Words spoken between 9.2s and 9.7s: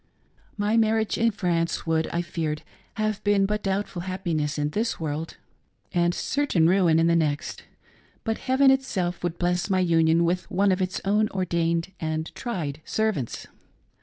would bless